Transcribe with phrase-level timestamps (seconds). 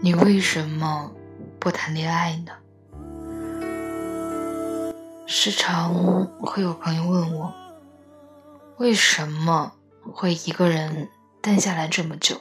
[0.00, 1.12] 你为什么
[1.58, 2.52] 不谈恋爱呢？
[5.26, 7.52] 时常会有朋友问我，
[8.76, 9.72] 为什么
[10.14, 11.10] 会一个人
[11.42, 12.40] 淡下来这么久，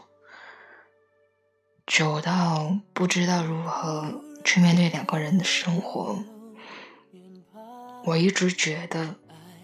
[1.88, 6.20] 久到不知道如何去面对两个人的生活？
[8.06, 9.16] 我一直觉得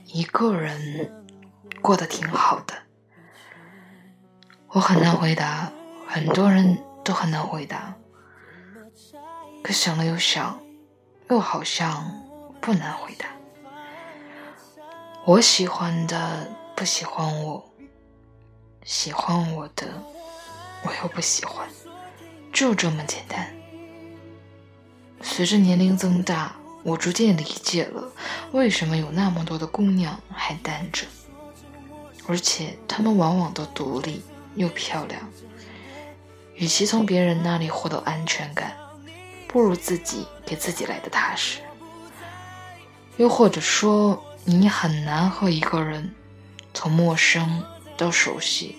[0.08, 1.24] 一个人
[1.80, 2.74] 过得挺好的。
[4.70, 5.72] 我很难回答，
[6.08, 7.96] 很多人都很难回答。
[9.64, 10.60] 可想了又想，
[11.30, 12.24] 又好像。
[12.64, 13.28] 不难回答。
[15.26, 17.70] 我喜欢的不喜欢我，
[18.86, 19.86] 喜欢我的
[20.86, 21.68] 我又不喜欢，
[22.54, 23.54] 就这么简单。
[25.22, 28.10] 随着年龄增大，我逐渐理解了
[28.54, 31.06] 为什么有那么多的姑娘还单着，
[32.26, 34.24] 而且她们往往都独立
[34.56, 35.22] 又漂亮。
[36.56, 38.78] 与其从别人那里获得安全感，
[39.48, 41.60] 不如自己给自己来的踏实。
[43.18, 46.14] 又或者说，你很难和一个人
[46.74, 47.64] 从陌生
[47.96, 48.78] 到熟悉，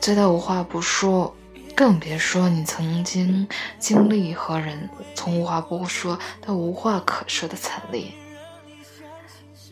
[0.00, 1.34] 再到无话不说，
[1.74, 3.48] 更别说你曾经
[3.78, 8.12] 经历和人从无话不说到无话可说的惨烈。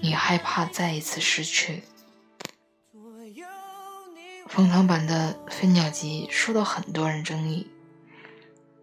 [0.01, 1.83] 你害怕再一次失去。
[4.55, 7.69] 凤堂版的《飞鸟集》受到很多人争议，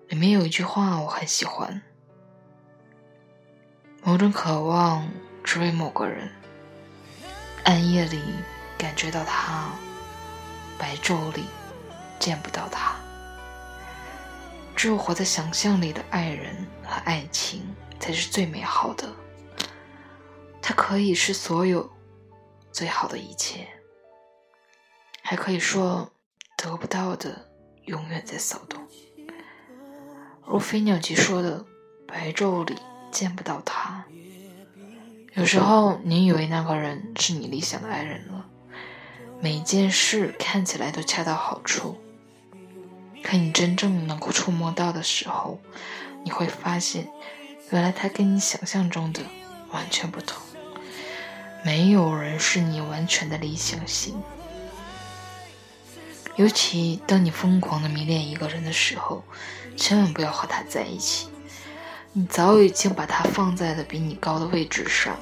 [0.09, 1.81] 里面有一句话我很喜欢。
[4.03, 5.07] 某种渴望，
[5.45, 6.29] 只为某个人。
[7.63, 8.21] 暗夜里
[8.77, 9.69] 感觉到他，
[10.77, 11.45] 白昼里
[12.19, 12.97] 见不到他。
[14.75, 19.09] 只有活在想象里的爱人和爱情，才是最美好的。
[20.61, 21.89] 它可以是所有
[22.73, 23.65] 最好的一切，
[25.31, 26.11] 还可以说
[26.57, 27.47] 得不到的
[27.85, 28.85] 永远在骚动。
[30.45, 31.65] 如飞鸟集说的，
[32.05, 32.75] 白昼里。
[33.09, 34.05] 见不到他，
[35.33, 38.45] 有时候你以为那个人是你理想的爱人了，
[39.41, 41.97] 每件事看起来都恰到好处，
[43.21, 45.59] 可你真正能够触摸到的时候，
[46.23, 47.09] 你会发现，
[47.71, 49.21] 原来他跟你想象中的
[49.71, 50.41] 完全不同。
[51.65, 54.21] 没有人是你完全的理想型，
[56.41, 59.23] 尤其当你疯狂的迷恋一个人的时候，
[59.77, 61.27] 千万不要和他在一起。
[62.13, 65.15] 你早已经把他放在了比你高的位置上，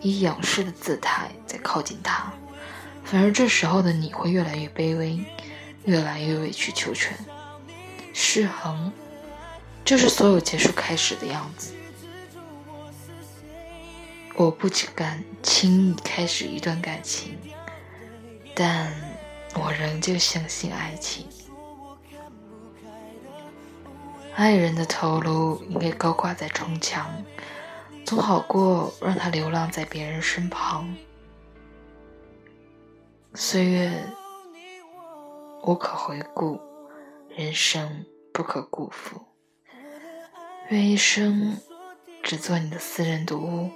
[0.00, 2.32] 以仰视的姿态在靠近他，
[3.02, 5.18] 反而这时候的你会越来越卑微，
[5.86, 7.12] 越来越委曲求全。
[8.12, 8.92] 失衡，
[9.84, 11.74] 就是所有结束开始的样子。
[14.36, 17.36] 我不敢轻易开始一段感情，
[18.54, 18.94] 但
[19.54, 21.26] 我仍旧相信爱情。
[24.34, 27.24] 爱人的头颅应该高挂在城墙，
[28.04, 30.94] 总好过让他流浪在别人身旁。
[33.34, 34.04] 岁月
[35.62, 36.60] 无可回顾，
[37.28, 39.20] 人生不可辜负。
[40.70, 41.56] 愿一生
[42.22, 43.70] 只做你的私人独屋，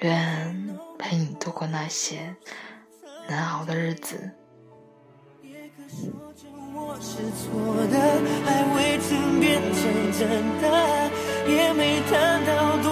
[0.00, 2.34] 愿陪你度过那些
[3.28, 4.32] 难熬的日子。
[5.76, 6.42] 可说着
[6.74, 7.46] 我是错
[7.86, 7.96] 的
[8.44, 9.08] 还未曾
[9.38, 9.46] 变
[9.78, 9.80] 成
[10.18, 10.20] 真
[10.60, 10.64] 的
[11.46, 12.50] 也没谈到
[12.82, 12.89] 多